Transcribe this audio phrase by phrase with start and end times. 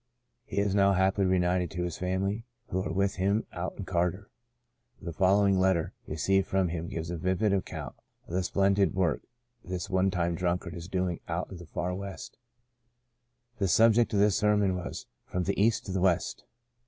[0.45, 4.31] He is now happily reunited to his family, who are with him out in Carter.
[4.99, 7.95] The following letter received from him gives a vivid account
[8.27, 9.21] of the splendid work
[9.63, 12.39] this one time drunkard is doing out in the far West:
[13.59, 16.45] The subject of the sermon was * From the East to the West.'